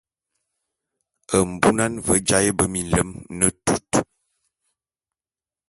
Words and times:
Mbunan 1.49 1.93
ve 2.05 2.15
jaé 2.27 2.49
be 2.57 2.65
minlem 2.73 3.09
ne 3.37 3.47
lut. 3.65 3.91